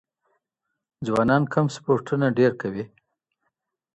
[1.05, 2.85] ځوانان کوم سپورتونه ډیر کوي؟